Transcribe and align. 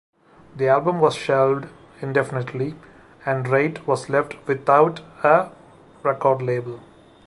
The 0.55 0.67
album 0.67 0.99
was 0.99 1.13
shelved 1.13 1.67
indefinitely, 2.01 2.73
and 3.23 3.45
Raitt 3.45 3.85
was 3.85 4.09
left 4.09 4.35
without 4.47 5.01
a 5.23 5.51
record 6.03 6.41
label. 6.41 6.79